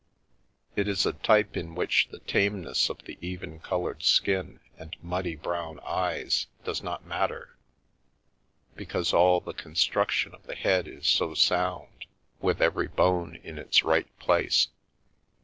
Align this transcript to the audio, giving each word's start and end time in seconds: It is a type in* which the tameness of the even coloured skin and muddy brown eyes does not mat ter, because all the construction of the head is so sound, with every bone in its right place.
It 0.75 0.87
is 0.87 1.05
a 1.05 1.13
type 1.13 1.55
in* 1.55 1.75
which 1.75 2.07
the 2.09 2.17
tameness 2.17 2.89
of 2.89 3.03
the 3.03 3.19
even 3.21 3.59
coloured 3.59 4.01
skin 4.01 4.59
and 4.75 4.95
muddy 5.03 5.35
brown 5.35 5.79
eyes 5.81 6.47
does 6.63 6.81
not 6.81 7.05
mat 7.05 7.29
ter, 7.29 7.49
because 8.75 9.13
all 9.13 9.39
the 9.41 9.53
construction 9.53 10.33
of 10.33 10.41
the 10.47 10.55
head 10.55 10.87
is 10.87 11.07
so 11.07 11.35
sound, 11.35 12.07
with 12.39 12.63
every 12.63 12.87
bone 12.87 13.35
in 13.43 13.59
its 13.59 13.83
right 13.83 14.07
place. 14.17 14.69